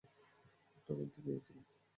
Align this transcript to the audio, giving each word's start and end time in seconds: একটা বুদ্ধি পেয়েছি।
একটা 0.77 0.91
বুদ্ধি 0.93 1.19
পেয়েছি। 1.25 1.53